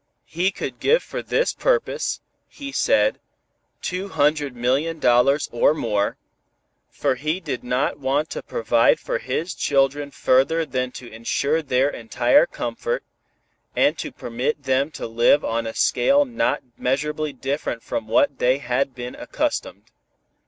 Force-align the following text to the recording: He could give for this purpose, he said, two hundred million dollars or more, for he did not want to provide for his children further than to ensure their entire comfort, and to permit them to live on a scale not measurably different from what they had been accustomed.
He 0.25 0.49
could 0.49 0.79
give 0.79 1.03
for 1.03 1.21
this 1.21 1.53
purpose, 1.53 2.21
he 2.47 2.71
said, 2.71 3.19
two 3.83 4.09
hundred 4.09 4.55
million 4.55 4.97
dollars 4.97 5.47
or 5.51 5.75
more, 5.75 6.17
for 6.89 7.13
he 7.13 7.39
did 7.39 7.63
not 7.63 7.99
want 7.99 8.31
to 8.31 8.41
provide 8.41 8.99
for 8.99 9.19
his 9.19 9.53
children 9.53 10.09
further 10.09 10.65
than 10.65 10.91
to 10.93 11.07
ensure 11.11 11.61
their 11.61 11.91
entire 11.91 12.47
comfort, 12.47 13.03
and 13.75 13.95
to 13.99 14.11
permit 14.11 14.63
them 14.63 14.89
to 14.89 15.05
live 15.05 15.45
on 15.45 15.67
a 15.67 15.75
scale 15.75 16.25
not 16.25 16.63
measurably 16.79 17.31
different 17.31 17.83
from 17.83 18.07
what 18.07 18.39
they 18.39 18.57
had 18.57 18.95
been 18.95 19.13
accustomed. 19.13 19.91